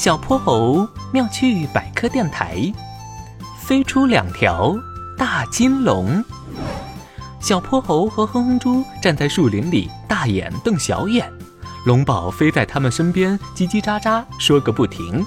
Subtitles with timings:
[0.00, 2.72] 小泼猴妙趣百科电台，
[3.60, 4.74] 飞出两条
[5.14, 6.24] 大金龙。
[7.38, 11.30] 小泼猴和哼哼猪站在树林里，大眼瞪小眼。
[11.84, 15.22] 龙宝飞在他们身边，叽叽喳喳说个不停。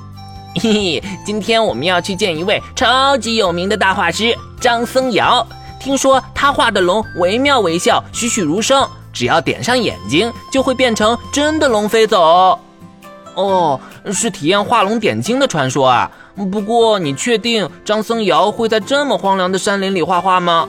[0.55, 5.45] 嘿嘿，今天我们要去见一位超级有名的大画师张僧繇。
[5.79, 12.59] 听说他画的龙惟妙惟肖，栩栩如生，只要点上眼睛，就会变成真的龙飞走。
[13.36, 13.79] 哦，
[14.11, 16.09] 是体验画龙点睛的传说啊。
[16.35, 20.67] 不过，你确定张僧繇会在这么荒凉的山林里画画吗？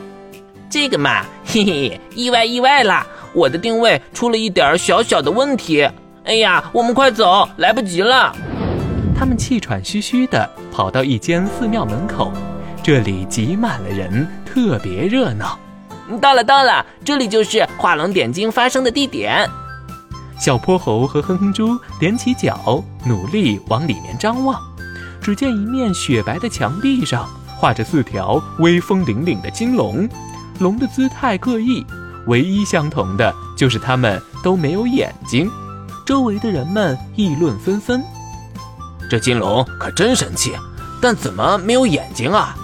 [0.68, 3.06] 这个嘛， 嘿嘿，意外意外啦！
[3.32, 5.88] 我的定位出了一点小小的问题。
[6.24, 8.34] 哎呀，我们快走，来不及了。
[9.16, 12.32] 他们气喘吁吁地跑到一间寺庙门口，
[12.82, 15.58] 这里挤满了人，特别热闹。
[16.20, 19.48] 到了，到了，这里就是画龙点睛发生的地点。
[20.38, 24.60] 小泼猴和哼哼猪踮起脚，努力往里面张望。
[25.22, 30.08] 只见一面雪白的墙壁上画着四条威风凛凛的金龙。
[30.58, 31.84] 龙的姿态各异，
[32.26, 35.50] 唯一相同的就是它们都没有眼睛。
[36.06, 38.04] 周围的人们议论纷纷
[39.10, 40.52] ：“这金龙可真神气，
[41.00, 42.54] 但怎么没有眼睛啊？”“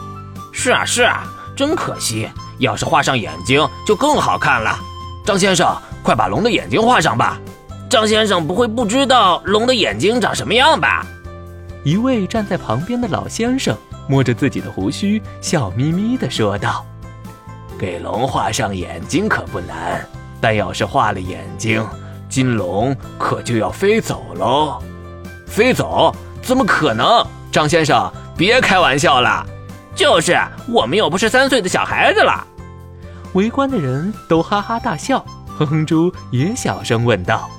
[0.52, 1.24] 是啊，是啊，
[1.56, 4.78] 真可惜，要是画上眼睛就更好看了。”
[5.24, 7.38] 张先生，快把龙的眼睛画上吧！
[7.90, 11.04] 张先生不会不知道龙的眼睛长什么样吧？
[11.82, 13.76] 一位站在旁边的老先生
[14.08, 16.86] 摸着自己的胡须，笑眯眯地说道。
[17.76, 20.06] 给龙画上眼睛可不难，
[20.40, 21.84] 但要是画了眼睛，
[22.28, 24.80] 金龙可就要飞走喽。
[25.48, 26.14] 飞走？
[26.42, 27.26] 怎么可能？
[27.50, 29.44] 张先生，别开玩笑了。
[29.96, 30.38] 就是，
[30.68, 32.46] 我们又不是三岁的小孩子了。
[33.32, 35.24] 围观的人都哈哈大笑。
[35.58, 37.50] 哼哼猪也小声问道：“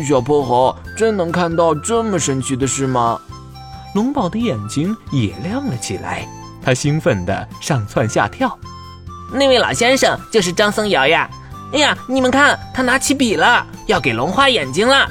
[0.00, 3.20] 小泼猴，真能看到这么神奇的事吗？”
[3.96, 6.26] 龙宝的眼睛也亮了起来，
[6.64, 8.56] 他兴奋地上蹿下跳。
[9.34, 11.28] 那位老先生就是张僧繇呀！
[11.72, 15.08] 哎呀，你们看，他拿起笔了，要给龙画眼睛了。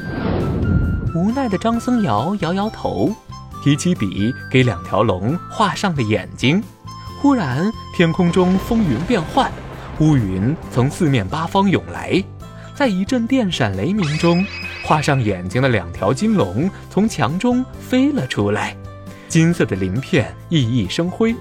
[1.14, 3.12] 无奈的张僧繇摇摇头，
[3.64, 6.64] 提起笔给两条龙画上了眼睛。
[7.20, 9.52] 忽然，天空中风云变幻，
[10.00, 12.24] 乌云从四面八方涌来，
[12.76, 14.44] 在一阵电闪雷鸣中，
[14.84, 18.76] 画上眼睛的两条金龙从墙中飞了出来，
[19.28, 21.36] 金色的鳞片熠熠生辉。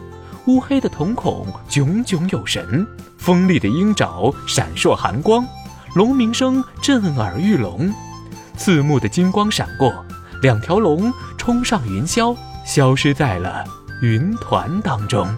[0.46, 2.86] 乌黑的瞳孔炯炯有神，
[3.18, 5.46] 锋利的鹰爪闪烁寒光，
[5.94, 7.92] 龙鸣声震耳欲聋，
[8.56, 10.04] 刺目的金光闪过，
[10.42, 13.64] 两条龙冲上云霄，消失在了
[14.02, 15.28] 云团当中。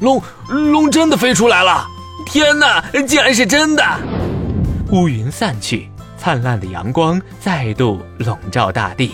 [0.00, 1.86] 龙龙真的飞出来了！
[2.26, 3.82] 天哪，竟然是真的！
[4.90, 9.12] 乌云散去，灿烂的阳光再度笼罩大地，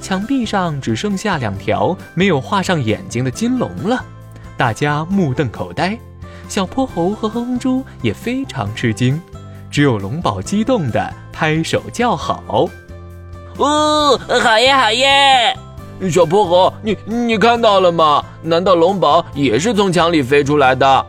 [0.00, 4.04] 墙壁上只剩下两条没有画上眼睛的金龙了。
[4.56, 5.96] 大家目瞪口呆，
[6.48, 9.20] 小泼猴和哼哼猪也非常吃惊，
[9.70, 12.68] 只有龙宝激动地拍手叫好
[13.56, 15.56] ：“哦，好耶，好耶！”
[16.10, 18.24] 小泼猴，你你看到了吗？
[18.42, 21.06] 难道龙宝也是从墙里飞出来的？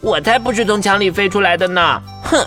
[0.00, 2.02] 我才不是从墙里飞出来的呢！
[2.24, 2.46] 哼！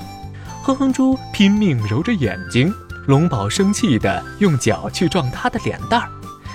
[0.64, 2.72] 哼哼猪拼命揉着眼睛，
[3.08, 6.08] 龙宝生气地用脚去撞他的脸蛋儿，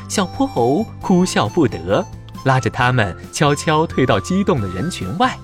[0.09, 2.05] 小泼猴哭笑不得。
[2.45, 5.37] 拉着他们悄悄退到激动的人群外。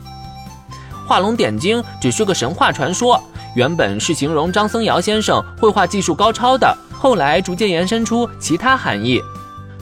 [1.05, 3.21] 画龙点睛只是个神话传说，
[3.57, 9.21] 原本是形容张僧繇先生绘画技术高超的，后来逐渐延伸出其他含义。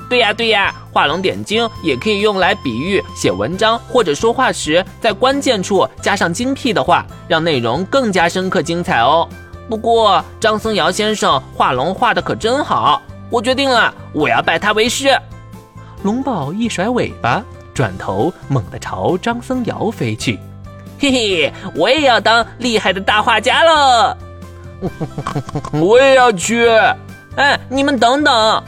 [0.09, 9.29] 对呀对呀，画龙点睛也可以用来比喻写文章或者说话时，在关键处加上精辟的话，让内容更加深刻精彩哦。
[9.69, 15.17] 不过张僧繇先生画龙画的可真好，我决定了，我要拜他为师。
[16.03, 20.39] 龙宝一甩尾巴，转头猛地朝张僧繇飞去。
[20.99, 24.17] 嘿嘿，我也要当厉害的大画家喽！
[25.73, 26.69] 我也要去。
[27.37, 28.65] 哎，你们等等！